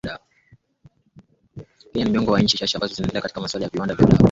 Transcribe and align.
kenya 1.91 2.05
ni 2.05 2.11
miongoni 2.11 2.27
mwa 2.29 2.41
nchi 2.41 2.57
chache 2.57 2.77
ambazo 2.77 2.93
zinaendelea 2.95 3.21
katika 3.21 3.41
masuala 3.41 3.65
ya 3.65 3.69
viwanda 3.71 3.95
vya 3.95 4.05
dawa 4.07 4.19